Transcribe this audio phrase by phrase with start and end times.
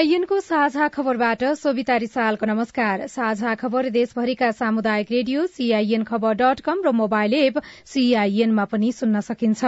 [0.00, 6.80] सीआईएनको साझा खबरबाट सोभिता रिसालको नमस्कार। साझा खबर देशभरिका सामुदायिक radio CIN Khabar dot com
[6.86, 9.64] र मोबाइल एप सीआईएनमा पनि सुन्न सकिन्छ।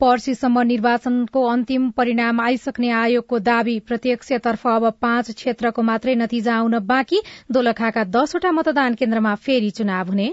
[0.00, 7.20] पर्सीसम्म निर्वाचनको अन्तिम परिणाम आइसक्ने आयोगको दावी प्रत्यक्षतर्फ अब पाँच क्षेत्रको मात्रै नतिजा आउन बाँकी
[7.52, 10.30] दोलखाका दसवटा मतदान केन्द्रमा फेरि चुनाव हुने।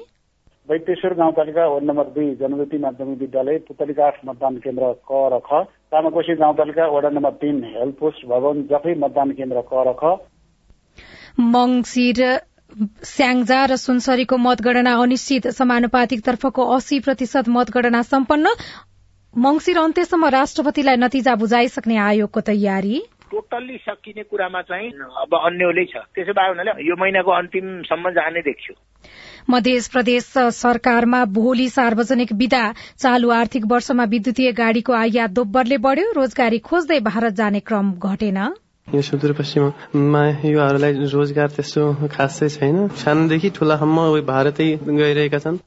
[0.70, 6.36] वैद्येश्वर गाउँपालिका वार्ड नम्बर दुई जनज्योति माध्यमिक विद्यालय पुतलीकाठ मतदान केन्द्र क र ख तामाकोशी
[6.42, 10.12] गाउँपालिका वडा नम्बर तीन हेल्थ पोस्ट भवन जफै मतदान केन्द्र क र ख।
[11.56, 12.22] मंगिर
[13.04, 18.54] स्याङ्जा र सुनसरीको मतगणना अनिश्चित। समानुपातिक तर्फको अस्सी प्रतिशत मतगणना सम्पन्न।
[19.34, 24.90] मंगिर अन्त्यसम्म राष्ट्रपतिलाई नतिजा बुझाइसक्ने आयोगको तयारी। टोटल्ली सकिने कुरामा चाहिँ
[25.26, 28.78] अब अन्यले छ। त्यसो भए हुनाले यो महिनाको अन्तिमसम्म जाने देखियो।
[29.50, 32.64] मध्य प्रदेश सरकारमा भोलि सार्वजनिक विदा
[32.98, 38.38] चालू आर्थिक वर्षमा विद्युतीय गाड़ीको आयात दोब्बरले बढ़्यो। रोजगारी खोज्दै भारत जाने क्रम घटेन।
[38.88, 41.82] यो सुदूरपश्चिममा युवाहरूलाई रोजगार त्यस्तो
[42.14, 45.58] खासै छैन। सानोदेखि ठूलासम्म भारतै गइरहेका छन्।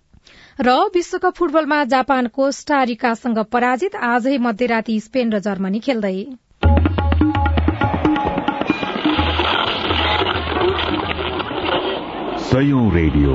[0.59, 6.17] र विश्वकप फुटबलमा जापान कोस्टारिकासँग पराजित। आजै मध्यराती स्पेन र जर्मनी खेल्दै।
[12.53, 13.35] सयौं रेडियो।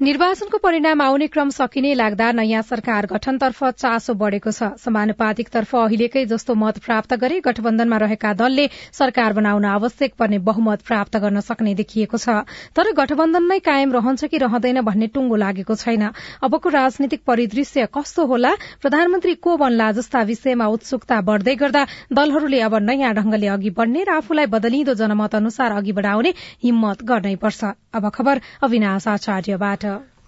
[0.00, 6.54] निर्वाचनको परिणाम आउने क्रम सकिने लाग्दा नयाँ सरकार गठनतर्फ चासो बढ़ेको छ। समानुपातिकतर्फ अहिलेकै जस्तो
[6.54, 12.18] मत प्राप्त गरे गठबन्धनमा रहेका दलले सरकार बनाउन आवश्यक पर्ने बहुमत प्राप्त गर्न सक्ने देखिएको
[12.18, 12.44] छ।
[12.76, 16.12] तर गठबन्धन नै कायम रहन्छ कि रहँदैन भन्ने टुंगो लागेको छैन।
[16.44, 18.52] अबको राजनीतिक परिदृश्य कस्तो होला?
[18.84, 24.20] प्रधानमन्त्री को बन्ला जस्ता विषयमा उत्सुकता बढ़दै गर्दा दलहरूले अब नयाँ ढंगले अघि बढ़ने र
[24.20, 26.36] आफूलाई बदलिँदो जनमत अनुसार अघि बढ़ाउने
[26.68, 27.64] हिम्मत गर्नैपर्छ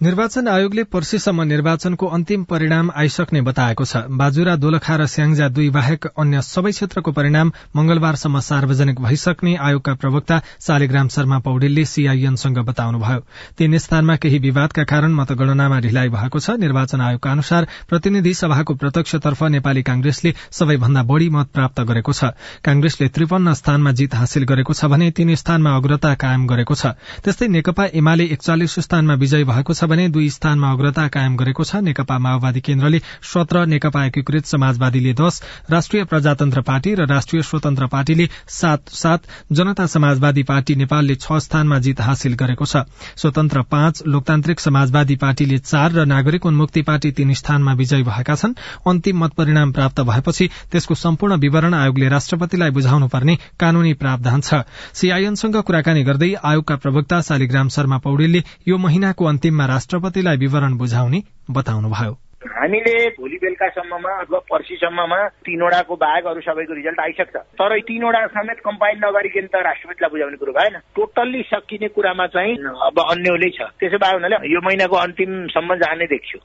[0.01, 6.05] निर्वाचन आयोगले पर्सीसम्म निर्वाचनको अन्तिम परिणाम आइसक्ने बताएको छ। बाजुरा दोलखा र स्याङ्जा दुई बाहेक
[6.15, 13.19] अन्य सबै क्षेत्रको परिणाम मंगलबारसम्म सार्वजनिक भइसक्ने आयोगका प्रवक्ता शालिग्राम शर्मा पौडेलले सीआईएनसँग बताउनुभयो।
[13.59, 19.43] तीन स्थानमा केही विवादका कारण मतगणनामा ढिलाइ भएको छ। निर्वाचन आयोगका अनुसार प्रतिनिधि सभाको प्रत्यक्षतर्फ
[19.51, 22.31] नेपाली कांग्रेसले सबैभन्दा बढ़ी मत प्राप्त गरेको छ।
[22.63, 27.51] कांग्रेसले त्रिपन्न स्थानमा जीत हासिल गरेको छ भने तीन स्थानमा अग्रता कायम गरेको छ। त्यस्तै
[27.51, 32.17] नेकपा एमाले एकचालिस स्थानमा विजय भएको छ भने दुई स्थानमा अग्रता कायम गरेको छ। नेकपा
[32.19, 38.89] माओवादी केन्द्रले सत्र नेकपा एकीकृत समाजवादीले दश राष्ट्रिय प्रजातन्त्र पार्टी र राष्ट्रिय स्वतन्त्र पार्टीले सात
[38.93, 42.83] सात जनता समाजवादी पार्टी नेपालले छ स्थानमा जीत हासिल गरेको छ।
[43.17, 48.53] स्वतन्त्र पाँच लोकतान्त्रिक समाजवादी पार्टीले चार र नागरिक उन्मुक्ति पार्टी तीन स्थानमा विजयी भएका छन्।
[48.87, 54.63] अन्तिम मत परिणाम प्राप्त भएपछि त्यसको सम्पूर्ण विवरण आयोगले राष्ट्रपतिलाई बुझाउनु पर्ने कानूनी प्रावधान छ।
[54.93, 61.19] सीआईएनसँग कुराकानी गर्दै आयोगका प्रवक्ता शालिग्राम शर्मा पौडेलले यो महिनाको अन्तिममा राष्ट्रपतिलाई विवरण बुझाउने
[61.49, 68.59] बताउनुभयो। हामीले भोलि बेलुकासम्ममा अथवा पर्सिसम्ममा तीनवटाको बाहेक अरू सबैको रिजल्ट आइसक्छ। तर तीनवटा समेत
[68.63, 72.55] कम्पाइल नगरिकन त राष्ट्रपतिलाई बुझाउने कुरो भएन। टोटल्ली सकिने कुरामा चाहिँ
[72.87, 76.39] अब अन्यले छ। त्यसो भए हुनाले यो महिनाको अन्तिमसम्म जाने देखियो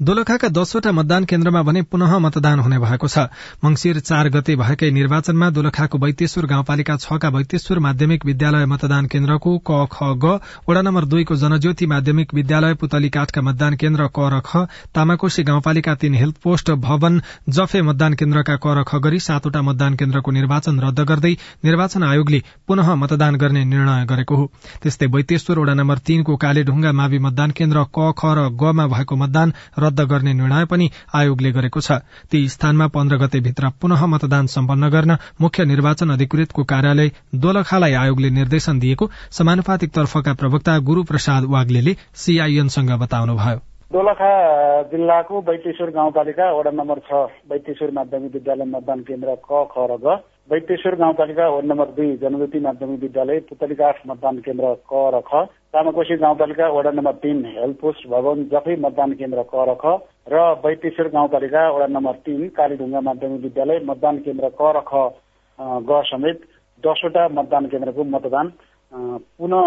[0.00, 3.26] दोलखाका दसवटा मतदान केन्द्रमा भने पुनः मतदान हुने भएको छ।
[3.64, 9.82] मंगिर चार गते भएकै निर्वाचनमा दोलखाको वैतेश्वर गाउँपालिका छका वैतेश्वर माध्यमिक विद्यालय मतदान केन्द्रको क
[9.90, 10.38] ख ग
[10.70, 14.64] वडा नम्बर दुईको जनज्योति माध्यमिक विद्यालय पुतलीकाठका मतदान केन्द्र क र ख
[14.94, 19.94] तामाकोशी गाउँपालिका तीन हेल्थ पोस्ट भवन जफे मतदान केन्द्रका क र ख गरी सातवटा मतदान
[19.94, 21.32] केन्द्रको निर्वाचन रद्द गर्दै
[21.64, 24.46] निर्वाचन आयोगले पुनः मतदान गर्ने निर्णय गरेको हो।
[24.82, 29.52] त्यस्तै वैतेश्वर वडा नम्बर तीनको कालेढुङ्गा मावि मतदान केन्द्र क ख र गमा भएको मतदान
[29.78, 32.00] रद्द गर्ने निर्णय पनि आयोगले गरेको छ।
[32.30, 38.30] ती स्थानमा पन्ध्र गते भित्र पुनः मतदान सम्पन्न गर्न मुख्य निर्वाचन अधिकृतको कार्यालय दोलखालाई आयोगले
[38.30, 44.30] निर्देशन दिएको। समानुपातिक तर्फका प्रवक्ता गुरू प्रसाद वाग्ले सीआईएनसँग बताउनुभयो। दोलखा
[44.86, 47.12] जिल्लाको बैतेश्वर गाउँपालिका वडा नम्बर छ
[47.50, 50.14] बैतेश्वर माध्यमिक विद्यालय मतदान केन्द्र क ख र ग।
[50.50, 55.42] वैद्येश्वर गाउँपालिका वार्ड नम्बर दुई जनज्योति माध्यमिक विद्यालय पुतलीकाठ मतदान केन्द्र क र ख।
[55.74, 59.98] तामाकोशी गाउँपालिका वडा नम्बर तीन हेल्थ पोस्ट भवन जफै मतदान केन्द्र क र ख।
[60.30, 65.02] र वैद्येश्वर गाउँपालिका वडा नम्बर तीन कालीढुङ्गा माध्यमिक विद्यालय मतदान केन्द्र क र ख
[65.84, 66.46] ग समेत
[66.84, 68.52] दसवटा मतदान केन्द्रको मतदान
[69.34, 69.66] पुनः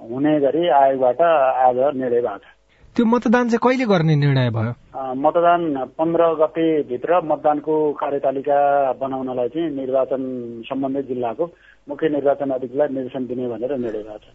[0.00, 2.52] हुने गरी आयोगबाट आज निर्णय भएको छ
[2.96, 4.72] त्यो मतदान चाहिँ कहिले गर्ने निर्णय भयो?
[5.18, 5.62] मतदान
[5.98, 8.58] पन्ध्र गतेभित्र मतदानको कार्यतालिका
[9.02, 10.22] बनाउनलाई चाहिँ निर्वाचन
[10.62, 11.44] सम्बन्धित जिल्लाको
[11.90, 14.30] मुख्य निर्वाचन अधिकारीलाई निर्देशन दिने भनेर निर्णय भएको छ।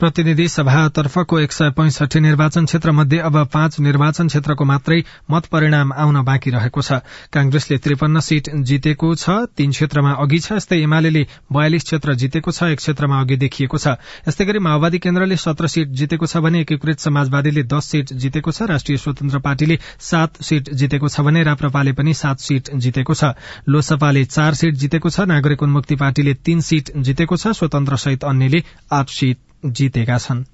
[0.00, 5.92] प्रतिनिधि सभातर्फको एक सय पैंसठी निर्वाचन क्षेत्र मध्ये अब पाँच निर्वाचन क्षेत्रको मात्रै मत परिणाम
[5.92, 7.00] आउन बाँकी रहेको छ।
[7.32, 12.70] कांग्रेसले त्रिपन्न सीट जितेको छ तीन क्षेत्रमा अघि छ यस्तै एमाले बयालिस क्षेत्र जितेको छ
[12.72, 13.96] एक क्षेत्रमा अघि देखिएको छ।
[14.28, 18.70] यस्तै गरी माओवादी केन्द्रले सत्र सीट जितेको छ भने एकीकृत समाजवादीले दस सीट जितेको छ
[18.70, 23.34] राष्ट्रिय स्वतन्त्र पार्टीले सात सीट जितेको छ भने राप्रपाले पनि सात सीट जितेको छ।
[23.68, 28.62] लोसपाले चार सीट जितेको छ नागरिक उन्मुक्ति पार्टीले तीन सीट जितेको छ स्वतन्त्र सहित अन्यले
[28.92, 30.44] आठ सीट जितेका छन्।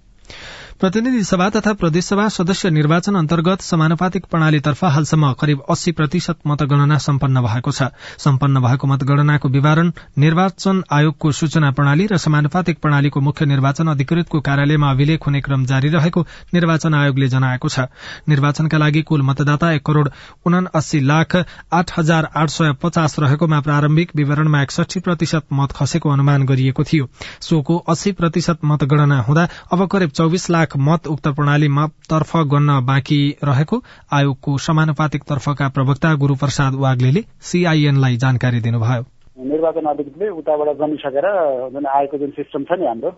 [0.81, 7.41] प्रतिनिधि सभा तथा प्रदेशसभा सदस्य निर्वाचन अन्तर्गत समानुपातिक प्रणालीतर्फ हालसम्म करिब अस्सी प्रतिशत मतगणना सम्पन्न
[7.43, 7.83] भएको छ।
[8.19, 14.91] सम्पन्न भएको मतगणनाको विवरण निर्वाचन आयोगको सूचना प्रणाली र समानुपातिक प्रणालीको मुख्य निर्वाचन अधिकृतको कार्यालयमा
[14.91, 17.87] अभिलेख हुने क्रम जारी रहेको निर्वाचन आयोगले जनाएको छ।
[18.29, 20.09] निर्वाचनका लागि कुल मतदाता एक करोड़
[20.47, 21.37] उनासी लाख
[21.73, 27.09] आठ हजार आठ सय पचास रहेकोमा प्रारम्भिक विवरणमा एकसठी प्रतिशत मत खसेको अनुमान गरिएको थियो।
[27.41, 32.81] सोको अस्सी प्रतिशत मतगणना हुँदा अब करिब चौविस लाख लाख मत उक्त प्रणालीमा तर्फ गन्न
[32.87, 33.77] बाँकी रहेको
[34.13, 39.03] आयोगको समानुपातिक तर्फका प्रवक्ता गुरूप्रसाद वाग्ले सीआईएनलाई जानकारी दिनुभयो।
[39.45, 41.27] निर्वाचन अधिकृतले उताबाट गनिसकेर
[41.75, 43.11] जुन आएको जुन सिस्टम छ नि हाम्रो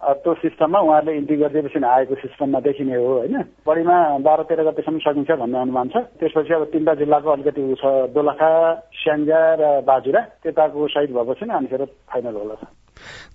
[0.00, 3.36] त्यो सिस्टममा उहाँहरूले इन्ट्री गरिदिएपछि आएको सिस्टममा देखिने हो होइन?
[3.68, 3.96] बढीमा
[4.26, 7.84] बाह्र तेह्र गतेसम्म सकिन्छ भन्ने अनुमान छ। त्यसपछि अब तिनवटा जिल्लाको अलिकति ऊ छ
[8.16, 8.50] दोलखा
[8.96, 12.56] स्याङ्जा र बाजुरा त्यताको साइड भएपछि नै अनिखेर फाइनल होला।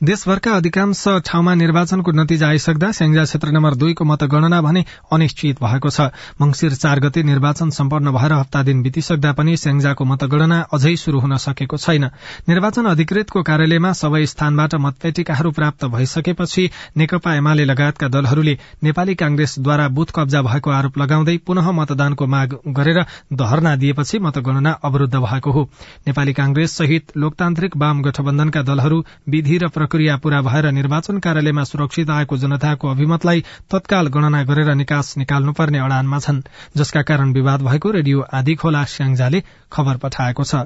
[0.04, 6.02] देशभरका अधिकांश ठाउँमा निर्वाचनको नतिजा आइसक्दा स्याङ्जा क्षेत्र नम्बर दुईको मतगणना भने अनिश्चित भएको छ।
[6.42, 11.38] मंगिर चार गते निर्वाचन सम्पन्न भएर हप्ता दिन बितिसक्दा पनि स्याङ्जाको मतगणना अझै शुरू हुन
[11.38, 12.06] सकेको छैन।
[12.50, 20.12] निर्वाचन अधिकृतको कार्यालयमा सबै स्थानबाट मतपेटिकाहरू प्राप्त भइसकेपछि नेकपा एमाले लगायतका दलहरूले नेपाली कांग्रेसद्वारा बुथ
[20.16, 23.00] कब्जा भएको आरोप लगाउँदै पुनः मतदानको माग गरेर
[23.34, 25.64] धरना दिएपछि मतगणना अवरूद्ध भएको हो।
[26.08, 32.10] नेपाली कांग्रेस सहित लोकतान्त्रिक वाम गठबन्धनका दलहरू विधि र प्रक्रिया पूरा भएर निर्वाचन कार्यालयमा सुरक्षित
[32.10, 36.42] आएको जनताको अभिमतलाई तत्काल गणना गरेर निकास निकाल्नुपर्ने अडानमा छन्
[36.78, 40.66] जसका कारण विवाद भएको रेडियो आदि खोला स्याङ्जाले खबर पठाएको छ।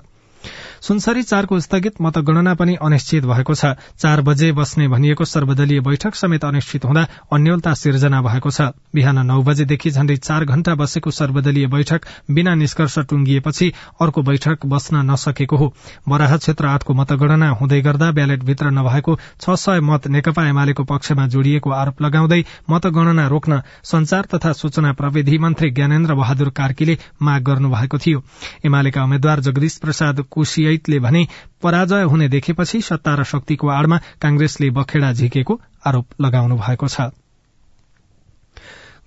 [0.81, 3.65] सुनसरी चारको स्थगित मतगणना पनि अनिश्चित भएको छ।
[3.99, 7.03] चार बजे बस्ने भनिएको सर्वदलीय बैठक समेत अनिश्चित हुँदा
[7.33, 8.61] अन्यलता सिर्जना भएको छ।
[8.95, 13.71] बिहान नौ बजेदेखि झण्डै चार घण्टा बसेको सर्वदलीय बैठक बिना निष्कर्ष टुंगिएपछि
[14.01, 15.73] अर्को बैठक बस्न नसकेको हो।
[16.09, 21.69] बराह क्षेत्र आठको मतगणना हुँदै गर्दा ब्यालेटभित्र नभएको छ सय मत नेकपा एमालेको पक्षमा जोडिएको
[21.71, 28.23] आरोप लगाउँदै मतगणना रोक्न संचार तथा सूचना प्रविधि मन्त्री ज्ञानेन्द्र बहादुर कार्कीले माग गर्नुभएको थियो।
[28.65, 31.25] एमालेका उम्मेद्वार जगदीश प्रसाद कोशियतले भने
[31.61, 37.09] पराजय हुने देखेपछि सत्ता र शक्तिको आड़मा कांग्रेसले बखेडा झिकेको आरोप लगाउनु भएको छ।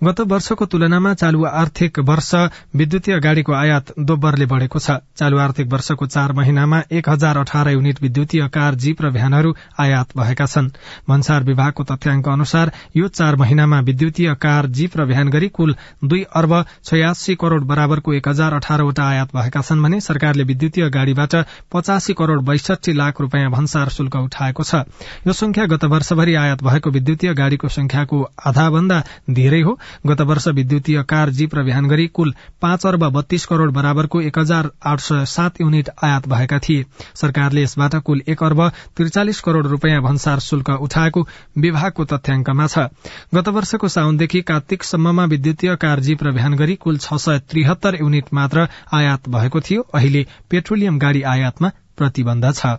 [0.03, 2.29] गत वर्षको तुलनामा चालू आर्थिक वर्ष
[2.75, 8.01] विद्युतीय गाड़ीको आयात दोब्बरले बढ़ेको छ। चालू आर्थिक वर्षको चार महिनामा एक हजार अठार युनिट
[8.01, 10.67] विद्युतीय कार जीप र भ्यानहरू आयात भएका छन्।
[11.07, 16.23] भन्सार विभागको तथ्याङ्क अनुसार यो चार महिनामा विद्युतीय कार जीप र भ्यान गरी कुल दुई
[16.35, 21.35] अर्ब छयासी करोड़ बराबरको एक हजार अठारवटा आयात भएका छन् भने सरकारले विद्युतीय गाड़ीबाट
[21.71, 24.83] पचासी करोड़ बैसठी लाख रूपियाँ भन्सार शुल्क उठाएको छ।
[25.23, 29.01] यो संख्या गत वर्षभरि आयात भएको विद्युतीय गाड़ीको संख्याको आधा भन्दा
[29.31, 33.69] धेरै हो। गत वर्ष विद्युतीय कार जीप र भ्यान गरी कुल पाँच अर्ब बत्तीस करोड़
[33.71, 36.85] बराबरको एक हजार आठ सय सात युनिट आयात भएका थिए।
[37.15, 38.61] सरकारले यसबाट कुल एक अर्ब
[38.97, 42.87] त्रिचालिस करोड़ रूपियाँ भन्सार शुल्क उठाएको विभागको तथ्याङ्कमा छ।
[43.35, 48.33] गत वर्षको साउनदेखि कार्तिकसम्ममा विद्युतीय कार जीप र भ्यान गरी कुल छ सय त्रिहत्तर युनिट
[48.33, 52.75] मात्र आयात भएको थियो। अहिले पेट्रोलियम गाड़ी आयातमा प्रतिबन्ध छ।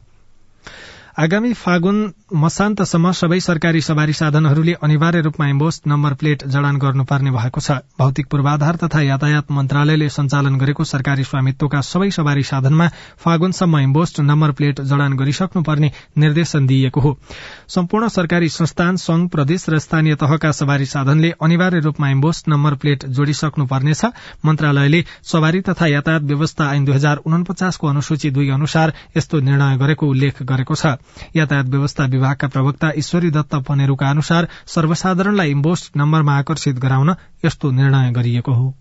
[1.15, 1.99] आगामी फागुन
[2.35, 8.27] मसान्तसम्म सबै सरकारी सवारी साधनहरूले अनिवार्य रूपमा इम्बोस्ट नम्बर प्लेट जडान गर्नुपर्ने भएको छ। भौतिक
[8.27, 12.89] पूर्वाधार तथा यातायात मन्त्रालयले सञ्चालन गरेको सरकारी स्वामित्वका सबै सवारी साधनमा
[13.25, 17.15] फागुनसम्म इम्बोस्ट नम्बर प्लेट जडान गरिसक्नुपर्ने निर्देशन दिइएको हो।
[17.69, 23.07] सम्पूर्ण सरकारी संस्थान संघ प्रदेश र स्थानीय तहका सवारी साधनले अनिवार्य रूपमा इम्बोस्ट नम्बर प्लेट
[23.07, 24.05] जोडिसक्नुपर्नेछ।
[24.45, 30.11] मन्त्रालयले सवारी तथा यातायात व्यवस्था ऐन दुई हजार उनपचासको अनुसूची दुई अनुसार यस्तो निर्णय गरेको
[30.11, 30.99] उल्लेख गरेको छ।
[31.37, 38.11] यातायात व्यवस्था विभागका प्रवक्ता ईश्वरी दत्त पनेरूका अनुसार सर्वसाधारणलाई इम्बोस्ट नम्बरमा आकर्षित गराउन यस्तो निर्णय
[38.11, 38.75] गरिएको हो।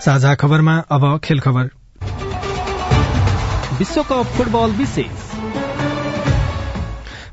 [0.00, 1.40] साझा खबरमा अब खेल
[3.78, 5.23] विश्वकप फुटबल विशेष।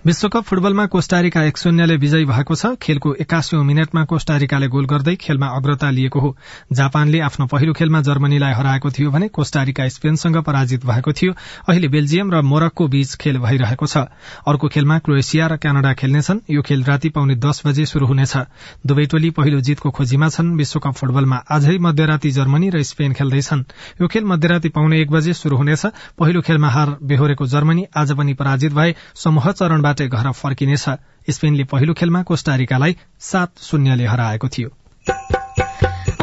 [0.05, 5.47] विश्वकप फुटबलमा कोष्टारिका एक शून्यले विजयी भएको छ। खेलको एकासी मिनटमा कोष्टारिकाले गोल गर्दै खेलमा
[5.47, 6.35] अग्रता लिएको हो।
[6.73, 11.33] जापानले आफ्नो पहिलो खेलमा जर्मनीलाई हराएको थियो भने कोष्टारिका स्पेनसँग पराजित भएको थियो।
[11.69, 13.97] अहिले बेल्जियम र मोरक्को बीच खेल भइरहेको छ।
[14.41, 18.33] अर्को खेलमा क्रोएसिया र क्यानाडा खेल्नेछन्। यो खेल राति पाउने दस बजे शुरू हुनेछ।
[18.81, 23.63] दुवै टोली पहिलो जितको खोजीमा छन्। विश्वकप फुटबलमा आजै मध्यराती जर्मनी र स्पेन खेल्दैछन्।
[24.01, 25.85] यो खेल मध्यराती पाउने एक बजे शुरू हुनेछ।
[26.17, 30.85] पहिलो खेलमा हार बेहोरेको जर्मनी आज पनि पराजित भए। समूह चरणबाट चरणबाटै घर फर्किनेछ।
[31.29, 34.69] स्पेनले पहिलो खेलमा कोष्टारिकालाई सात शून्यले हराएको थियो।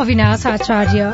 [0.00, 1.12] अविनाश आचार्य।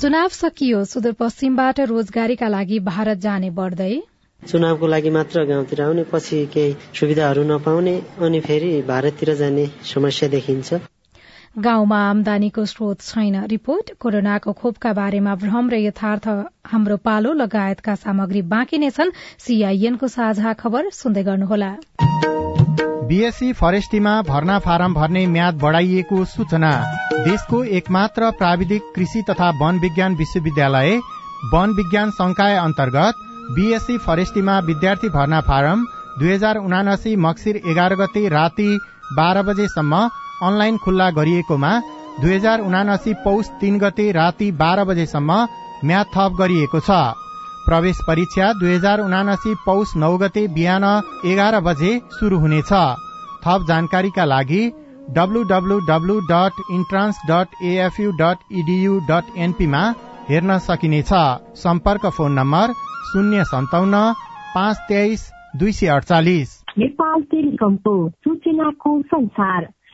[0.00, 3.94] चुनाव सकियो सुदूरपश्चिमबाट रोजगारीका लागि भारत जाने बढ्दै।
[4.42, 7.94] चुनावको लागि मात्र गाउँतिर आउने पछि केही सुविधाहरू नपाउने
[8.24, 10.80] अनि फेरि भारततिर जाने समस्या देखिन्छ।
[11.56, 16.26] गाउँमा आमदानीको स्रोत छैन। रिपोर्ट कोरोनाको खोपका बारेमा भ्रम र यथार्थ
[16.66, 21.70] हाम्रो पालो लगायतका सामग्री बाँकी नै छन्। सीआईएनको साझा खबर सुन्दै गर्नुहोला।
[23.10, 26.70] बीएससी फरेस्टीमा भर्ना फारम भर्ने म्याद बढ़ाइएको सूचना।
[27.26, 30.96] देशको एकमात्र प्राविधिक कृषि तथा वन विज्ञान विश्वविद्यालय
[31.52, 35.84] वन विज्ञान संकाय अन्तर्गत बीएससी फरेस्टीमा विद्यार्थी भर्ना फारम
[36.18, 38.70] दुई हजार उनासी मक्सिर एघार गते राति
[39.16, 40.08] बाह्र बजेसम्म
[40.42, 41.72] अनलाइन खुल्ला गरिएकोमा
[42.20, 45.32] दुई हजार उनासी पौष तीन गते राति बाह्र बजेसम्म
[45.84, 46.98] म्याथ थप गरिएको छ।
[47.62, 50.84] प्रवेश परीक्षा दुई हजार उनासी पौष नौ गते बिहान
[51.26, 52.72] एघार बजे शुरू हुनेछ।
[53.44, 54.62] थप जानकारीका लागि
[55.10, 58.38] W W W dot entrance dot AFU dot
[59.08, 59.82] dot एनपीमा
[60.28, 61.12] हेर्न सकिनेछ।
[61.58, 62.72] सम्पर्क फोन नम्बर
[63.08, 64.02] शून्य सन्ताउन्न
[64.54, 69.64] पाँच तेइस दुई सय अडचालिस। नेपाल टेलिकमको सूचनाको संसार।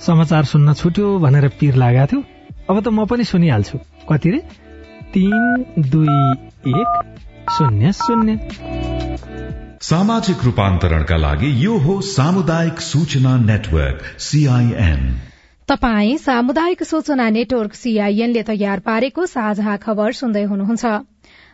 [0.00, 2.20] समाचार सुन्न छुट्यो भनेर पिर लागेको थियो।
[2.70, 3.78] अब त म पनि सुनिहाल्छु।
[4.08, 4.38] कति रे?
[5.12, 6.18] तीन दुई
[6.72, 6.90] एक
[7.52, 8.38] शून्य शून्य।
[9.82, 15.02] सामाजिक रूपान्तरणका लागि यो हो सामुदायिक सूचना नेटवर्क सीआईएन
[15.68, 20.84] तपाई सामुदायिक सूचना नेटवर्क सीआईएनले तयार पारेको साझा खबर सुन्दै हुनुहुन्छ।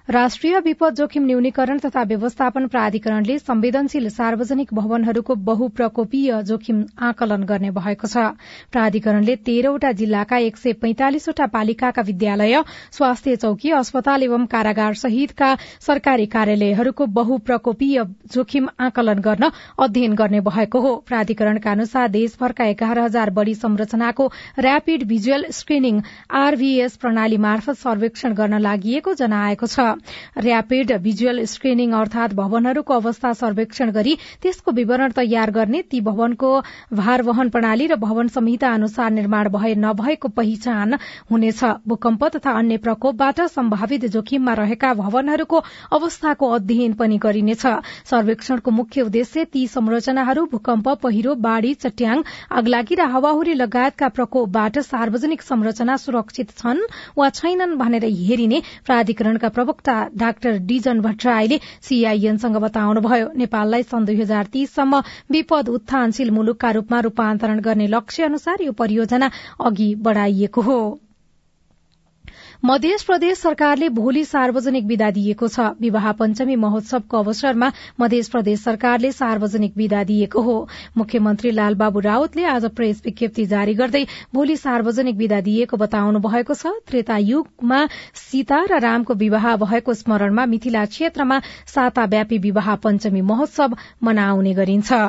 [0.08, 8.06] राष्ट्रिय विपद जोखिम न्यूनीकरण तथा व्यवस्थापन प्राधिकरणले संवेदनशील सार्वजनिक भवनहरूको बहुप्रकोपीय जोखिम आकलन गर्ने भएको
[8.06, 8.24] छ।
[8.72, 12.60] प्राधिकरणले तेह्रवटा जिल्लाका एक सय पैंतालिसवटा पालिकाका विद्यालय
[12.92, 20.80] स्वास्थ्य चौकी अस्पताल एवं कारागार सहितका सरकारी कार्यालयहरूको बहुप्रकोपीय जोखिम आकलन गर्न अध्ययन गर्ने भएको
[20.80, 24.30] हो। प्राधिकरणका अनुसार देशभरका एघार हजार बढ़ी संरचनाको
[24.60, 26.00] ऱ्यापिड भिजुअल स्क्रिनिङ
[26.44, 29.93] आरभीएस प्रणाली मार्फत सर्वेक्षण गर्न लागि जनाएको छ।
[30.38, 36.50] ऱ्यापिड भिजुअल स्क्रिनिङ अर्थात भवनहरूको अवस्था सर्वेक्षण गरी त्यसको विवरण तयार गर्ने ती भवनको
[36.94, 40.94] भार वहन प्रणाली र भवन संहिता अनुसार निर्माण भए नभएको पहिचान
[41.30, 47.66] हुनेछ। भूकम्प तथा अन्य प्रकोपबाट सम्भावित जोखिममा रहेका भवनहरूको अवस्थाको अध्ययन पनि गरिनेछ।
[48.10, 52.22] सर्वेक्षणको मुख्य उद्देश्य ती संरचनाहरू भूकम्प पहिरो बाढ़ी चट्याङ
[52.52, 56.80] अग्लागी र हावाहुरी लगायतका प्रकोपबाट सार्वजनिक संरचना सुरक्षित छन्
[57.18, 64.16] वा छैनन् भनेर हेरिने प्राधिकरणका प्रवक्ता प्रवक्ता डाक्टर डिजन भट्टराईले सीआईएनसँग बताउनुभयो नेपाललाई सन् दुई
[64.20, 65.00] हजार तीससम्म
[65.30, 70.78] विपद उत्थानशील मुलुकका रूपमा रूपान्तरण गर्ने लक्ष्य अनुसार यो परियोजना अघि बढ़ाइएको हो।
[72.64, 79.10] मध्य प्रदेश सरकारले भोलि सार्वजनिक विदा दिएको छ। विवाह पञ्चमी महोत्सवको अवसरमा मध्य प्रदेश सरकारले
[79.12, 80.54] सार्वजनिक विदा दिएको हो।
[80.96, 84.04] मुख्यमन्त्री लालबाबु राउतले आज प्रेस विज्ञप्ति जारी गर्दै
[84.34, 87.80] भोलि सार्वजनिक विदा दिएको बताउनु भएको छ। त्रेता युगमा
[88.16, 95.02] सीता र रामको विवाह भएको स्मरणमा मिथिला क्षेत्रमा साताव्यापी विवाह पञ्चमी महोत्सव मनाउने गरिन्छ।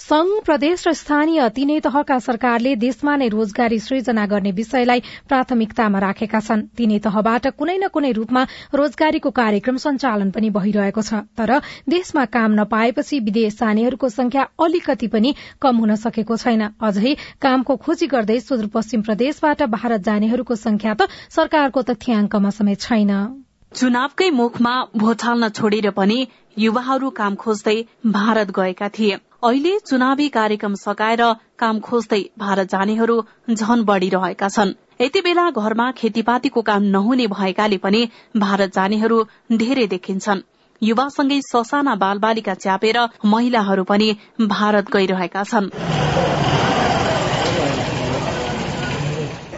[0.00, 6.40] संघ प्रदेश र स्थानीय तीनै तहका सरकारले देशमा नै रोजगारी सृजना गर्ने विषयलाई प्राथमिकतामा राखेका
[6.40, 8.42] छन्। तीनै तहबाट कुनै न कुनै रूपमा
[8.74, 11.52] रोजगारीको कार्यक्रम सञ्चालन पनि भइरहेको छ। तर
[11.88, 18.06] देशमा काम नपाएपछि विदेश जानेहरूको संख्या अलिकति पनि कम हुन सकेको छैन। अझै कामको खोजी
[18.08, 23.14] गर्दै सुदूरपश्चिम प्रदेशबाट भारत जानेहरूको संख्या त सरकारको तथ्याङ्कमा समेत छैन।
[23.72, 26.26] चुनावकै मुखमा भोट हाल्न छोडेर पनि
[26.58, 27.80] युवाहरू काम खोज्दै
[28.14, 31.20] भारत गएका थिए। अहिले चुनावी कार्यक्रम सकाएर
[31.58, 33.16] काम खोज्दै भारत जानेहरू
[33.50, 38.00] झन बढ़िरहेका छन्। यति बेला घरमा खेतीपातीको काम नहुने भएकाले पनि
[38.36, 39.18] भारत जानेहरू
[39.52, 40.40] धेरै देखिन्छन्।
[40.82, 44.08] युवासँगै ससाना बालबालिका च्यापेर महिलाहरू पनि
[44.48, 45.68] भारत गइरहेका छन्।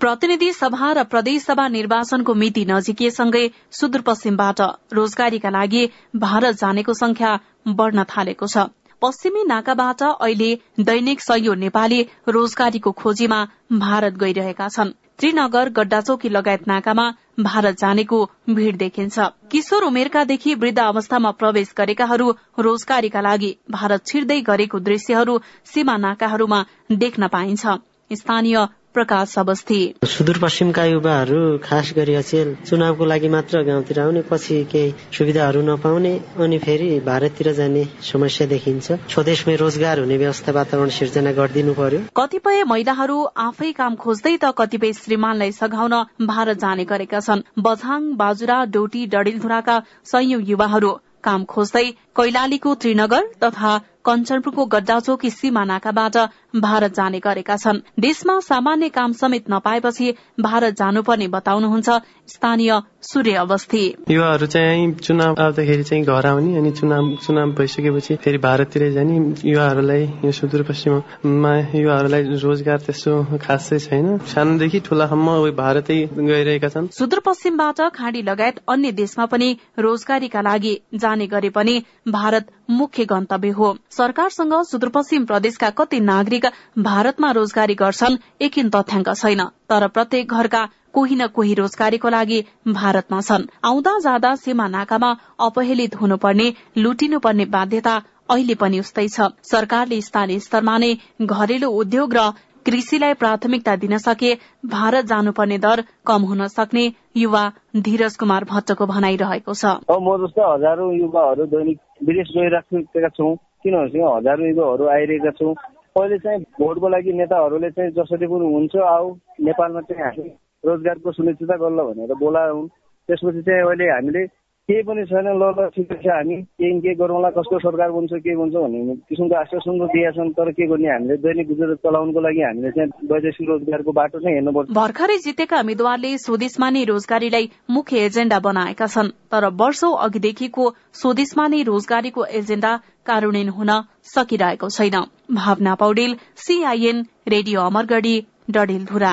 [0.00, 4.60] प्रतिनिधि सभा र प्रदेश सभा निर्वाचनको मिति नजिकिएसँगै सुदूरपश्चिमबाट
[4.92, 5.86] रोजगारीका लागि
[6.18, 7.32] भारत जानेको संख्या
[7.80, 8.66] बढ़न थालेको छ।
[9.02, 10.48] पश्चिमी नाकाबाट अहिले
[10.80, 13.38] दैनिक सयौं नेपाली रोजगारीको खोजीमा
[13.80, 17.06] भारत गइरहेका छन्। त्रिनगर गड्डाचौकी लगायत नाकामा
[17.40, 18.18] भारत जानेको
[18.50, 22.28] भीड़ देखिन्छ। किशोर उमेरकादेखि वृद्ध अवस्थामा प्रवेश गरेकाहरू
[22.58, 26.60] रोजगारीका लागि भारत छिर्दै गरेको दृश्यहरू सीमा नाकाहरूमा
[26.94, 27.76] देख्न पाइन्छ।
[28.10, 28.56] स्थानीय
[28.94, 35.60] प्रकाश अवस्थी सुदूरपश्चिमका युवाहरू खास गरी अचेल चुनावको लागि मात्र गाउँतिर आउने पछि केही सुविधाहरू
[35.62, 42.00] नपाउने अनि फेरि भारततिर जाने समस्या देखिन्छ। स्वदेशमै रोजगार हुने व्यवस्था वातावरण सिर्जना गरिदिनु पर्यो।
[42.16, 45.94] कतिपय महिलाहरू आफै काम खोज्दै त कतिपय श्रीमानलाई सघाउन
[46.26, 49.78] भारत जाने गरेका छन्। बझाङ बाजुरा डोटी डडेलधुराका
[50.12, 50.90] सयौं युवाहरू
[51.22, 51.86] काम खोज्दै
[52.16, 56.16] कैलालीको त्रिनगर तथा कञ्चनपुरको गड्डाचोकी सीमा नाकाबाट
[56.56, 61.88] भारत जाने गरेका छन्। देशमा सामान्य काम समेत नपाएपछि भारत जानुपर्ने बताउनुहुन्छ
[62.26, 68.38] स्थानीय सूर्य अवस्थी युवाहरू चाहिँ चुनाव आउँदाखेरि चाहिँ घर आउने अनि चुनाव चुनाव भइसकेपछि फेरि
[68.38, 75.28] भारततिर जाने। युवाहरूलाई यो सुदूरपश्चिममा युवाहरूलाई रोजगार त्यस्तो खासै छैन। सानोदेखि ठुलासम्म
[75.60, 79.48] भारतै गइरहेका छन्। सुदूरपश्चिमबाट खाँडी लगायत अन्य देशमा पनि
[79.78, 81.76] रोजगारीका लागि जाने गरे पनि
[82.08, 86.46] भारत मुख्य गन्तव्य हो। सरकारसँग सुदूरपश्चिम प्रदेशका कति नागरिक
[86.78, 93.20] भारतमा रोजगारी गर्छन् एकिन तथ्याङ्क छैन। तर प्रत्येक घरका कोही न कोही रोजगारीको लागि भारतमा
[93.20, 97.94] छन्। आउँदा जाँदा सीमा नाकामा अपहेलित हुनुपर्ने लुटिनुपर्ने बाध्यता
[98.30, 100.90] अहिले पनि उस्तै छ। सरकारले स्थानीय स्तरमा नै
[101.22, 102.30] घरेलु उद्योग र
[102.66, 104.34] कृषिलाई प्राथमिकता दिन सके
[104.70, 106.84] भारत जानुपर्ने दर कम हुन सक्ने
[107.16, 107.44] युवा
[107.86, 113.34] धीरज कुमार भट्टको भनाइरहेको छ। म जस्तो हजारौं युवाहरू दैनिक विदेश गइराखेका छौँ
[113.64, 115.54] किनभने हजारौं युवाहरू आइरहेका छौँ।
[115.96, 119.08] पहिले चाहिँ भोटको लागि नेताहरूले चाहिँ जसरी पनि हुन्छ आऊ
[119.48, 120.28] नेपालमा चाहिँ हामी
[120.64, 122.66] रोजगारको सुनिश्चितता गर्ल भनेर बोलायौँ
[123.08, 124.22] त्यसपछि चाहिँ अहिले हामीले
[124.70, 128.34] केही पनि छैन ल ल ठिकै छ हामी केही के गरौँला कस्तो सरकार बन्छ के
[128.40, 132.42] बन्छ भन्ने किसिमको आश्वासन त दिएका छन् तर के गर्ने हामीले दैनिक गुजर चलाउनको लागि
[132.46, 138.38] हामीले चाहिँ वैदेशिक रोजगारको बाटो चाहिँ हेर्नुपर्छ भर्खरै जितेका उम्मेद्वारले स्वदेशमा नै रोजगारीलाई मुख्य एजेण्डा
[138.46, 140.68] बनाएका छन् तर वर्षौं अघिदेखिको
[141.00, 142.72] स्वदेशमा नै रोजगारीको एजेण्डा
[143.10, 143.74] कार्यान्वयन हुन
[144.12, 144.96] सकिरहेको छैन।
[145.34, 148.14] Bhawana Poudel CIN radio Amargadhi
[148.54, 149.12] Dadeldhura.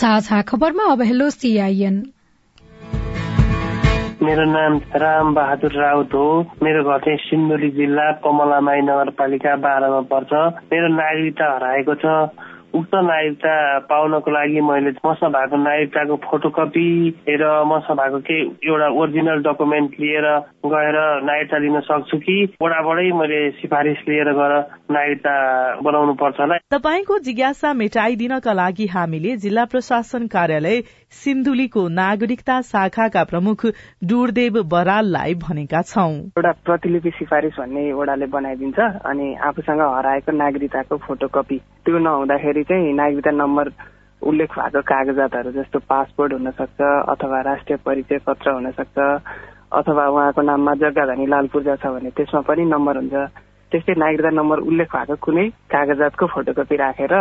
[0.00, 2.02] साझा खबरमा अब हेलो सीआईएन।
[4.22, 6.26] मेरो नाम राम बहादुर राउत हो
[6.62, 10.32] मेरो घर चाहिँ सिन्धुली जिल्ला कमलामाई नगरपालिका बाह्रमा पर्छ।
[10.72, 12.06] मेरो नागरिकता हराएको छ।
[12.74, 13.54] उक्त नागरिकता
[13.90, 16.88] पाउनको लागि मैले मसँग भएको नागरिकताको फोटोकपी
[17.28, 20.26] र मसँग भएको केही एउटा ओरिजिनल डकुमेन्ट लिएर
[20.66, 20.96] गएर
[21.28, 22.36] नागरिकता लिन सक्छु कि?
[22.62, 24.54] वडाबाटै मैले सिफारिस लिएर गएर
[24.90, 25.34] नागरिकता
[25.82, 30.80] बनाउनु पर्छ होला। तपाईँको जिज्ञासा मेटाइदिनका लागि हामीले जिल्ला प्रशासन कार्यालय
[31.22, 33.66] सिन्धुलीको नागरिकता शाखाका प्रमुख
[34.04, 41.60] डुरदेव बराललाई भनेका छौं। एउटा प्रतिलिपि सिफारिस भन्ने वडाले बनाइदिन्छ अनि आफूसँग हराएको नागरिकताको फोटोकपी।
[41.86, 43.66] त्यो नहुँदाखेरि चाहिँ नागरिकता नम्बर
[44.22, 48.98] उल्लेख भएको कागजातहरू जस्तो पासपोर्ट हुन सक्छ अथवा राष्ट्रिय परिचय पत्र हुन सक्छ
[49.72, 53.14] अथवा उहाँको नाममा जग्गा धनी लाल पूर्जा छ भने त्यसमा पनि नम्बर हुन्छ।
[53.72, 57.12] त्यस्तै नागरिकता नम्बर उल्लेख भएको कुनै कागजातको फोटोकपी राखेर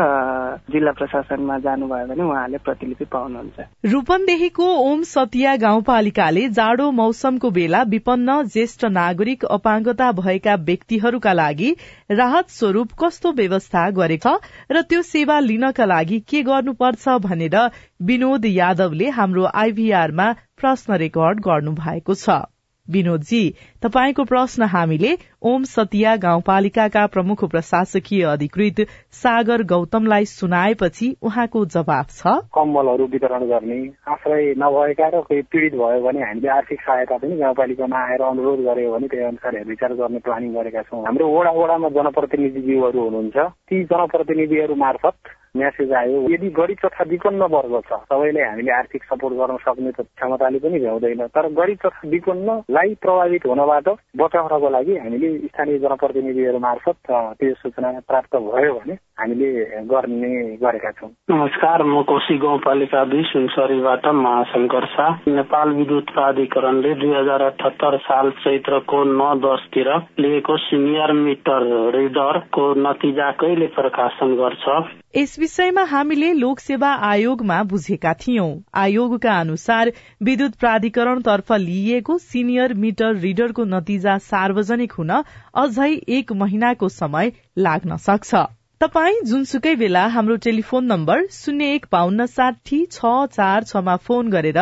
[0.71, 8.37] जिल्ला प्रशासनमा जानुभयो भने उहाँले प्रतिलिपि पाउनुहुन्छ। रूपन्देहीको ओम सतिया गाउँपालिकाले जाडो मौसमको बेला विपन्न
[8.51, 11.73] ज्येष्ठ नागरिक अपाङ्गता भएका व्यक्तिहरूका लागि
[12.13, 14.37] राहत स्वरूप कस्तो व्यवस्था गरेको
[14.71, 17.59] र त्यो सेवा लिनका लागि के गर्नुपर्छ भनेर
[18.05, 22.41] विनोद यादवले हाम्रो आइभीआरमा प्रश्न रेकर्ड गर्नु भएको छ।
[22.91, 23.43] विनोदजी
[23.83, 25.11] तपाईँको प्रश्न हामीले
[25.43, 33.79] ओम सतिया गाउँपालिकाका प्रमुख प्रशासकीय अधिकृत सागर गौतमलाई सुनाएपछि उहाँको जवाब छ। कम्बलहरू वितरण गर्ने
[34.07, 38.91] आश्रय नभएका र कोही पीड़ित भयो भने हामीले आर्थिक सहायता पनि गाउँपालिकामा आएर अनुरोध गर्यो
[38.93, 43.37] भने त्यही अनुसार हेरविचार गर्ने प्लानिङ गरेका छौँ। हाम्रो वडा वडामा जनप्रतिनिधिज्यूहरू हुनुहुन्छ।
[43.69, 45.15] ती जनप्रतिनिधिहरू मार्फत
[45.57, 50.01] म्यासेज आयो। यदि गरिब तथा विपन्न वर्ग छ सबैलाई हामीले आर्थिक सपोर्ट गर्न सक्ने त
[50.01, 53.87] क्षमताले पनि भ्याउँदैन। तर गरिब तथा विपन्नलाई प्रभावित हुनबाट
[54.17, 59.49] बचाउनको लागि हामीले स्थानीय जनप्रतिनिधिहरू मार्फत त्यो सूचना प्राप्त भयो भने हामीले
[59.91, 60.31] गर्ने
[60.63, 67.41] गरेका छौँ। नमस्कार म कोशी गाउँपालिका दुई सुनसरीबाट महाशङ्कर शाह। नेपाल विद्युत प्राधिकरणले दुई हजार
[67.41, 74.65] अठहत्तर साल चैत्रको नौ दसतिर लिएको सिनियर मिटर रिडरको नतिजा कहिले प्रकाशन गर्छ?
[75.13, 79.91] यस विषयमा हामीले लोकसेवा आयोगमा बुझेका थियौं। आयोगका अनुसार
[80.23, 85.11] विद्युत प्राधिकरणतर्फ लिइएको सिनियर मिटर रिडरको नतिजा सार्वजनिक हुन
[85.55, 88.43] अझै एक महिनाको समय लाग्न सक्छ।
[88.81, 94.59] तपाई जुनसुकै बेला हाम्रो टेलिफोन नम्बर शून्य एक बान्न साठी छ चार छमा फोन गरेर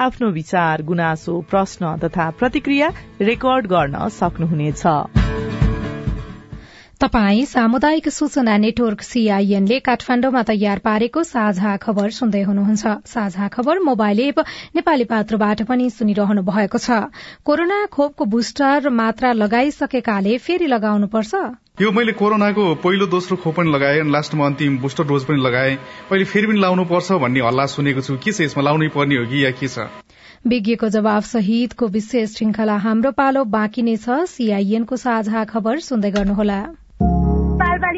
[0.00, 4.86] आफ्नो विचार गुनासो प्रश्न तथा प्रतिक्रिया रेकर्ड गर्न सक्नुहुनेछ।
[7.00, 14.20] तपाई सामुदायिक सूचना नेटवर्क सीआईएनले काठमाण्डुमा तयार पारेको साझा खबर सुन्दै हुनुहुन्छ। साझा खबर मोबाइल
[14.20, 14.40] एप
[14.76, 16.98] नेपाली पात्रबाट पनि सुनिरहनु भएको छ।
[17.40, 21.32] कोरोना खोपको बुस्टर मात्रा लगाइसकेकाले फेरि लगाउनुपर्छ?
[21.80, 25.78] यो मैले कोरोनाको पहिलो दोस्रो खोप पनि लगाएँ अनि लास्टमा अन्तिम बुस्टर डोज पनि लगाएँ।
[26.12, 28.62] अहिले फेरि पनि लाउनु पर्छ भन्ने हल्ला सुनेको छु। के छ यसमा?
[28.68, 29.88] लाउनै पर्ने हो कि या के छ?
[30.46, 36.60] विज्ञको जवाब सहितको विशेष श्रृंखला हाम्रो पालो बाँकी नै छ। सीआईएनको साझा खबर सुन्दै गर्नुहोला।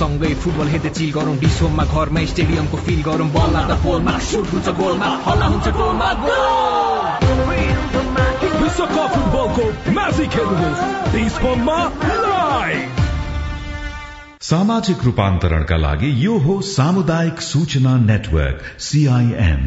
[0.00, 4.68] सँगै फुटबल हेर्दै चिल गरौँ डिसोममा घरमा स्टेडियमको फिल गरौँ। बल लाग्दा पोलमा सुट हुन्छ
[4.78, 6.08] गोलमा हल्ला हुन्छ गोलमा
[8.62, 9.64] विश्वकप फुटबलको
[9.96, 10.82] म्याजिक खेल्नुहोस्
[11.12, 11.78] डिसोममा
[12.22, 12.98] लाइभ
[14.42, 19.62] सामाजिक रूपान्तरणका लागि यो हो सामुदायिक सूचना नेटवर्क सीआईएन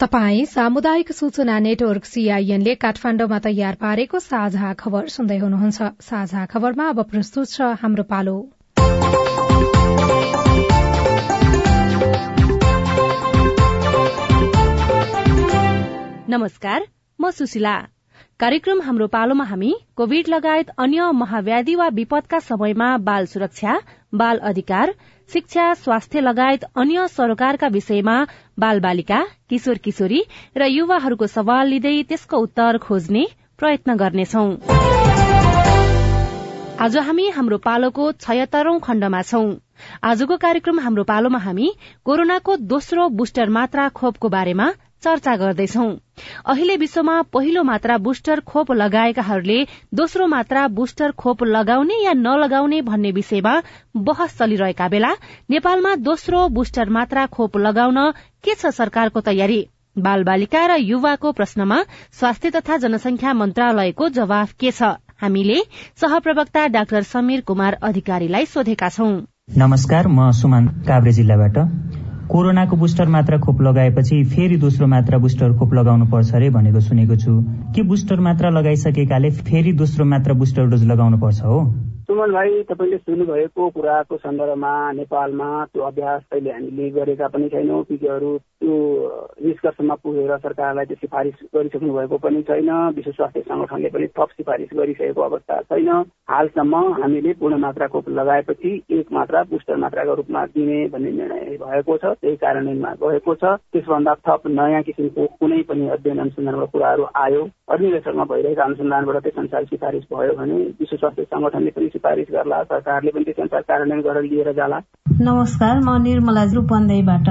[0.00, 7.02] तपाई सामुदायिक सूचना नेटवर्क सीआईएनले काठमाण्डुमा तयार पारेको साझा खबर सुन्दै हुनुहुन्छ। साझा खबरमा अब
[7.10, 8.38] प्रस्तुत छ हाम्रो पालो।
[16.30, 16.82] नमस्कार
[17.18, 17.74] म सुशीला।
[18.40, 23.72] कार्यक्रम हाम्रो पालोमा हामी कोविड लगायत अन्य महाव्याधि वा विपदका समयमा बाल सुरक्षा
[24.14, 24.92] बाल अधिकार
[25.30, 28.14] शिक्षा स्वास्थ्य लगायत अन्य सरकारका विषयमा
[28.58, 29.18] बाल बालिका
[29.50, 30.20] किशोर किशोरी
[30.56, 33.24] र युवाहरूको सवाल लिँदै त्यसको उत्तर खोज्ने
[33.58, 34.44] प्रयत्न गर्नेछौ।
[36.80, 39.48] आज हामी हाम्रो पालोको छयत्तरौं खण्डमा छौं।
[40.04, 41.72] आजको कार्यक्रम हाम्रो पालोमा हामी
[42.04, 44.68] कोरोनाको दोस्रो बुस्टर मात्रा खोपको बारेमा
[45.02, 45.84] चर्चा गर्दैछौ।
[46.46, 49.58] अहिले विश्वमा पहिलो मात्रा बुस्टर खोप लगाएकाहरूले
[49.94, 53.54] दोस्रो मात्रा बुस्टर खोप लगाउने या नलगाउने भन्ने विषयमा
[53.96, 55.12] बहस चलिरहेका बेला
[55.50, 58.10] नेपालमा दोस्रो बुस्टर मात्रा खोप लगाउन
[58.44, 59.60] के छ सरकारको तयारी?
[59.98, 61.82] बाल बालिका र युवाको प्रश्नमा
[62.12, 64.82] स्वास्थ्य तथा जनसंख्या मन्त्रालयको जवाफ के छ?
[65.22, 65.56] हामीले
[66.00, 69.12] सहप्रवक्ता डाक्टर समीर कुमार अधिकारीलाई सोधेका छौं।
[69.58, 71.58] नमस्कार म सुमन काभ्रे जिल्लाबाट।
[72.30, 77.16] कोरोनाको बुस्टर मात्रा खोप लगाएपछि फेरि दोस्रो मात्रा बुस्टर खोप लगाउनु पर्छ अरे भनेको सुनेको
[77.16, 77.32] छु।
[77.74, 81.89] के बुस्टर मात्रा लगाइसकेकाले फेरि दोस्रो मात्रा बुस्टर डोज लगाउनु पर्छ हो?
[82.10, 88.30] सुमन भाइ तपाईँले सुन्नुभएको कुराको सन्दर्भमा नेपालमा त्यो अभ्यास अहिले हामीले गरेका पनि छैनौँ। पिकेहरू
[88.38, 88.74] त्यो
[89.46, 94.70] निष्कर्षमा पुगेर सरकारलाई त्यो सिफारिस गरिसक्नु भएको पनि छैन। विश्व स्वास्थ्य संगठनले पनि थप सिफारिस
[94.74, 95.88] गरिसकेको अवस्था छैन।
[96.30, 101.96] हालसम्म हामीले पूर्ण मात्रा खोप लगाएपछि एक मात्रा बुस्टर मात्राको रूपमा दिने भन्ने निर्णय भएको
[101.96, 107.48] छ। त्यही कार्यान्वयनमा गएको छ। त्यसभन्दा थप नयाँ किसिमको कुनै पनि अध्ययन अनुसन्धानको कुराहरू आयो।
[107.70, 113.10] अधिवेशनमा भइरहेका अनुसन्धानबाट त्यस अनुसार सिफारिस भयो भने विश्व स्वास्थ्य संगठनले पनि सिफारिस गर्ला सरकारले
[113.14, 114.78] पनि त्यस अनुसार कार्यान्वयन गरेर लिएर जाला।
[115.20, 117.28] नमस्कार म निर्मला रूपन्देहीबाट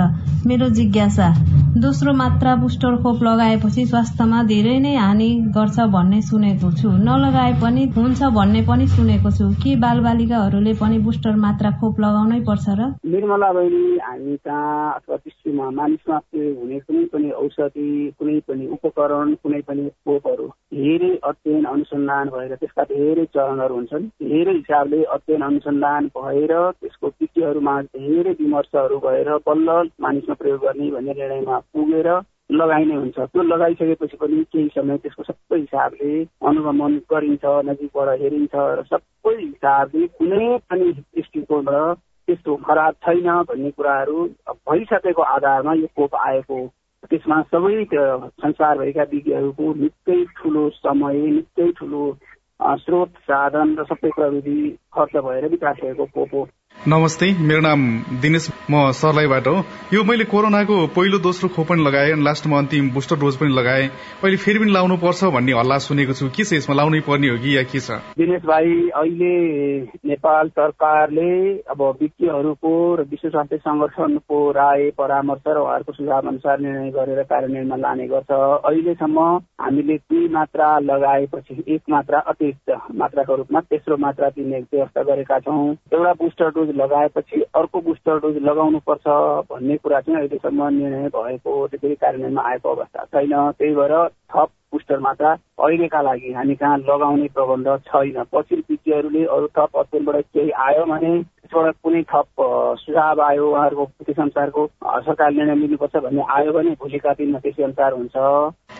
[0.47, 1.29] मेरो जिज्ञासा
[1.77, 7.83] दोस्रो मात्रा बुस्टर खोप लगाएपछि स्वास्थ्यमा धेरै नै हानि गर्छ भन्ने सुनेको छु। नलगाए पनि
[7.97, 12.93] हुन्छ भन्ने पनि सुनेको छु। के बालबालिकाहरूले पनि बुस्टर मात्रा खोप लगाउनै पर्छ र?
[13.09, 19.61] निर्मला बहिनी हामी कहाँ अथवा विश्वमा मानिसमा हुने कुनै पनि औषधि कुनै पनि उपकरण कुनै
[19.67, 26.53] पनि खोपहरू धेरै अध्ययन अनुसन्धान भएर त्यसका धेरै चरणहरू हुन्छन्। धेरै हिसाबले अध्ययन अनुसन्धान भएर
[26.71, 32.09] त्यसको विज्ञहरूमा धेरै विमर्शहरू भएर बल्ल मानिसमा प्रयोग गर्ने भन्ने निर्णयमा पुगेर
[32.51, 36.13] लगाइने हुन्छ। त्यो लगाइसकेपछि पनि केही समय त्यसको सबै हिसाबले
[36.45, 44.25] अनुगमन गरिन्छ नजिकबाट हेरिन्छ र सबै हिसाबले कुनै पनि दृष्टिकोणबाट त्यस्तो खराब छैन भन्ने कुराहरू
[44.69, 46.57] भइसकेको आधारमा यो कोप आएको
[47.03, 52.01] त्यसमा सबै संसारभरिका विज्ञहरूको निकै ठुलो समय निकै ठुलो
[52.77, 54.55] स्रोत साधन र सबै प्रविधि
[54.93, 56.47] खर्च भएर विकास भएको हो।
[56.87, 57.81] नमस्ते मेरो नाम
[58.23, 59.55] दिनेश म सर्लाईबाट हो।
[59.93, 63.87] यो मैले कोरोनाको पहिलो दोस्रो खोप पनि लगाएँ अनि लास्टमा अन्तिम बुस्टर डोज पनि लगाएँ।
[64.23, 67.37] अहिले फेरि पनि लाउनु पर्छ भन्ने हल्ला सुनेको छु। के छ यसमा लाउनै पर्ने हो
[67.43, 67.99] कि या के छ?
[68.15, 69.35] दिनेश भाइ अहिले
[70.07, 71.27] नेपाल सरकारले
[71.67, 77.75] अब विज्ञहरूको र विश्व स्वास्थ्य संगठनको राय परामर्श र उहाँहरूको सुझाव अनुसार निर्णय गरेर कार्यान्वयनमा
[77.75, 79.19] लाने गर्छ। अहिलेसम्म
[79.59, 85.75] हामीले दुई मात्रा लगाएपछि एक मात्रा अतिरिक्त मात्राको रूपमा तेस्रो मात्रा दिने व्यवस्था गरेका छौँ।
[85.91, 89.07] एउटा बुस्टर डोज लगाएपछि अर्को बुस्टर डोज लगाउनु पर्छ
[89.51, 94.99] भन्ने कुरा चाहिँ अहिलेसम्म निर्णय भएको त्यसरी कार्यान्वयनमा आएको अवस्था छैन। त्यही भएर थप बुस्टर
[94.99, 100.85] मात्रा अहिलेका लागि हामी कहाँ लगाउने प्रबन्ध छैन। पछि विज्ञहरूले अरू थप अध्ययनबाट केही आयो
[100.85, 101.13] भने
[101.49, 102.27] त्यसबाट कुनै थप
[102.79, 104.65] सुझाव आयो उहाँहरूको त्यस अनुसारको
[105.05, 108.15] सरकार निर्णय लिनुपर्छ भन्ने आयो भने भोलिका दिनमा त्यसै अनुसार हुन्छ।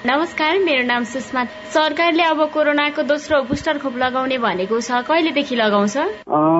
[0.05, 5.97] नमस्कार मेरो नाम सुषमा। सरकारले अब कोरोनाको दोस्रो बुस्टर खोप लगाउने भनेको छ। कहिलेदेखि लगाउँछ?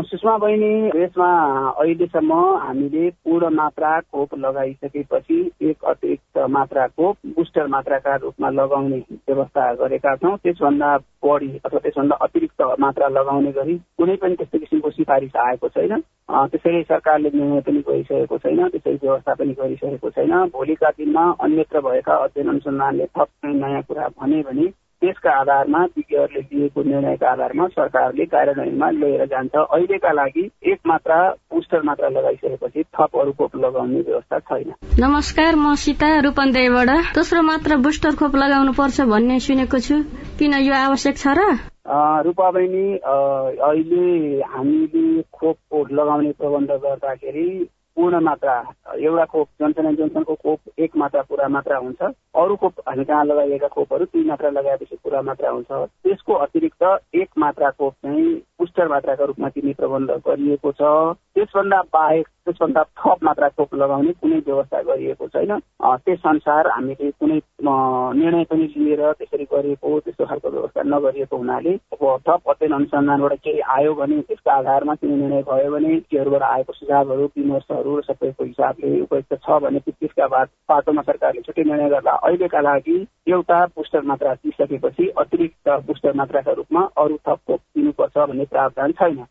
[0.10, 1.30] सुषमा बहिनी देशमा
[1.78, 2.34] अहिलेसम्म
[2.66, 10.16] हामीले पूर्ण मात्रा खोप लगाइसकेपछि एक अतिरिक्त मात्रा खोप बुस्टर मात्राका रूपमा लगाउने व्यवस्था गरेका
[10.16, 15.68] छौँ। त्यसभन्दा बढी अथवा त्यसभन्दा अतिरिक्त मात्रा लगाउने गरी कुनै पनि त्यस्तो किसिमको सिफारिस आएको
[15.70, 21.80] छैन। त्यसैले सरकारले निर्णय पनि गरिसकेको छैन त्यसै व्यवस्था पनि गरिसकेको छैन। भोलिका दिनमा अन्यत्र
[21.82, 24.68] भएका अध्ययन अनुसन्धानले थप नयाँ कुरा भने भने
[25.02, 31.18] त्यसका आधारमा विज्ञहरूले लिएको निर्णयका आधारमा सरकारले कार्यान्वयनमा लिएर जान्छ। अहिलेका लागि एक मात्रा
[31.54, 37.76] बुस्टर मात्रा लगाइसकेपछि थप अरू खोप लगाउने व्यवस्था छैन। नमस्कार म सीता रूपन्देहीबाट दोस्रो मात्रा
[37.88, 40.04] बुस्टर खोप लगाउनु पर्छ भन्ने सुनेको छु।
[40.40, 41.79] किन यो आवश्यक छ र?
[41.90, 47.50] रूपा बहिनी अहिले हामीले खोप लगाउने प्रबन्ध गर्दाखेरि
[47.98, 48.56] पूर्ण मात्रा
[48.96, 52.02] एउटा खोप जोन्सन एन्ड जोन्सनको खोप एक मात्रा पुरा मात्रा हुन्छ।
[52.42, 55.72] अरू खोप हामी कहाँ लगाइएका खोपहरू दुई मात्रा लगाएपछि पुरा मात्रा हुन्छ।
[56.04, 56.84] त्यसको अतिरिक्त
[57.16, 60.82] एक मात्रा खोप चाहिँ बुस्टर मात्राका रूपमा दिने प्रबन्ध गरिएको छ।
[61.36, 67.40] त्यसभन्दा बाहेक त्यसभन्दा थप मात्रा खोप लगाउने कुनै व्यवस्था गरिएको छैन। त्यस अनुसार हामीले कुनै
[68.20, 73.60] निर्णय पनि लिएर त्यसरी गरिएको त्यस्तो खालको व्यवस्था नगरिएको हुनाले अब थप अध्ययन अनुसन्धानबाट केही
[73.78, 79.34] आयो भने त्यसको आधारमा कुनै निर्णय भयो भने तीहरूबाट आएको सुझावहरू विमर्शहरू सबैको हिसाबले उपयुक्त
[79.38, 82.98] छ भने त्यसका बाद पाटोमा सरकारले छुट्टै निर्णय गर्दा अहिलेका लागि
[83.30, 89.26] एउटा बुस्टर मात्रा दिइसकेपछि अतिरिक्त बुस्टर मात्राका रूपमा अरू थप खोप दिनुपर्छ भन्ने प्रावधान छैन।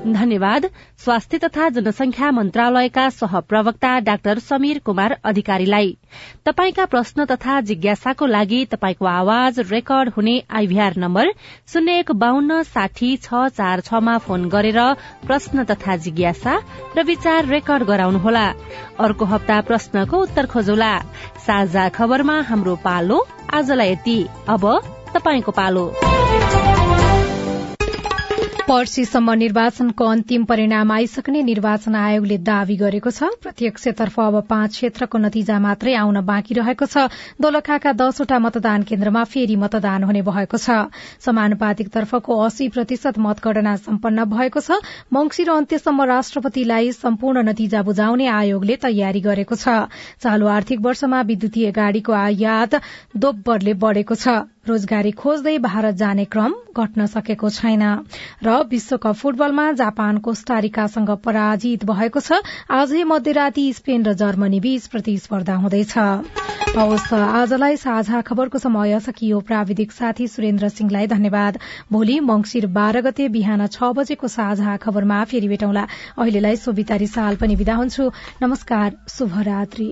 [0.00, 0.66] धन्यवाद।
[0.98, 5.90] स्वास्थ्य तथा जनसंख्या मन्त्रालयका सहप्रवक्ता डाक्टर समीर कुमार अधिकारीलाई।
[6.46, 11.32] तपाईका प्रश्न तथा जिज्ञासाको लागि तपाईको आवाज रेकर्ड हुने आइभीआर नम्बर
[11.72, 14.80] शून्य एक बान्न साठी छ चार छमा फोन गरेर
[15.26, 16.54] प्रश्न तथा जिज्ञासा
[16.96, 18.46] र विचार रेकर्ड गराउनुहोला।
[18.98, 20.92] अर्को हप्ता प्रश्नको उत्तर खोजौला।
[21.46, 23.20] साझा खबरमा हाम्रो पालो
[23.52, 24.64] आजलाई यति। अब
[25.14, 25.84] तपाईँको पालो।
[28.70, 35.58] पर्सीसम्म निर्वाचनको अन्तिम परिणाम आइसक्ने निर्वाचन आयोगले दावी गरेको छ। प्रत्यक्षतर्फ अब पाँच क्षेत्रको नतिजा
[35.58, 40.86] मात्रै आउन बाँकी रहेको छ। दोलखाका दसवटा मतदान केन्द्रमा फेरि मतदान हुने भएको छ।
[41.18, 44.78] समानुपातिक तर्फको अस्सी प्रतिशत मतगणना सम्पन्न भएको छ।
[45.10, 49.90] मंगिर अन्त्यसम्म राष्ट्रपतिलाई सम्पूर्ण नतिजा बुझाउने आयोगले तयारी गरेको छ।
[50.22, 52.80] चालू आर्थिक वर्षमा विद्युतीय गाड़ीको आयात
[53.18, 57.84] दोब्बरले बढ़ेको छ। रोजगारी खोज्दै भारत जाने क्रम घट्न सकेको छैन
[58.44, 65.54] र विश्वकप फुटबलमा जापान कोष्टारिकासँग पराजित भएको छ। आजै मध्यराती स्पेन र जर्मनी बीच प्रतिस्पर्धा
[65.56, 65.96] हुँदैछ।
[66.70, 71.58] हवस् आजलाई साझा खबरको समय सकियो। प्राविधिक साथी सुरेन्द्र सिंहलाई धन्यवाद।
[71.92, 75.86] भोलि मंगिर बाह्र गते बिहान छ बजेको साझा खबरमा फेरि भेटौँला।
[76.18, 78.10] अहिलेलाई सोभिता रिसाल पनि विदा हुन्छु।
[78.42, 79.88] नमस्कार शुभरात्री।